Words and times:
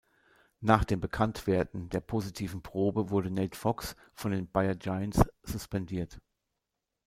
Nach 0.61 0.83
dem 0.83 0.99
Bekanntwerden 0.99 1.89
der 1.89 1.99
positiven 2.01 2.63
Probe 2.63 3.11
wurde 3.11 3.29
Nate 3.29 3.55
Fox 3.55 3.95
von 4.15 4.31
den 4.31 4.49
Bayer 4.51 4.73
Giants 4.73 5.21
suspendiert. 5.43 6.19